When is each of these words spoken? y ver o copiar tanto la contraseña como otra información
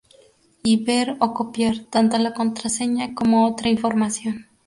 y 0.63 0.83
ver 0.83 1.17
o 1.19 1.31
copiar 1.31 1.77
tanto 1.91 2.17
la 2.17 2.33
contraseña 2.33 3.13
como 3.13 3.45
otra 3.45 3.69
información 3.69 4.47